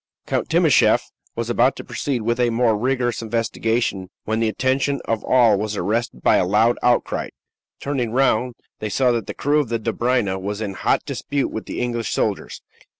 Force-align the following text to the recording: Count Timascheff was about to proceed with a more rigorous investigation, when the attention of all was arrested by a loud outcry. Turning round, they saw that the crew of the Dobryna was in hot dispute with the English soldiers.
Count 0.25 0.49
Timascheff 0.49 1.11
was 1.35 1.47
about 1.51 1.75
to 1.75 1.83
proceed 1.83 2.23
with 2.23 2.39
a 2.39 2.49
more 2.49 2.75
rigorous 2.75 3.21
investigation, 3.21 4.09
when 4.25 4.39
the 4.39 4.47
attention 4.49 4.99
of 5.05 5.23
all 5.23 5.59
was 5.59 5.77
arrested 5.77 6.23
by 6.23 6.37
a 6.37 6.43
loud 6.43 6.79
outcry. 6.81 7.29
Turning 7.79 8.11
round, 8.11 8.55
they 8.79 8.89
saw 8.89 9.11
that 9.11 9.27
the 9.27 9.35
crew 9.35 9.59
of 9.59 9.69
the 9.69 9.77
Dobryna 9.77 10.39
was 10.41 10.59
in 10.59 10.73
hot 10.73 11.05
dispute 11.05 11.49
with 11.51 11.67
the 11.67 11.79
English 11.79 12.09
soldiers. 12.11 12.63